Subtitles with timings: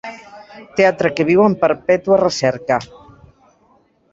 [0.79, 2.81] Teatre que viu en perpètua recerca.